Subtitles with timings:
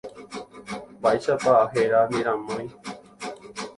[0.99, 2.65] Mba'éichapa héra ne ramói.